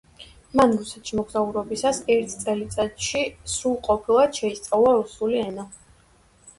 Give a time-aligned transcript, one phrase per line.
[0.59, 3.23] მან რუსეთში მოგზაურობისას ერთ წელიწადში
[3.55, 5.73] სრულყოფილად შეისწავლა რუსული ენა.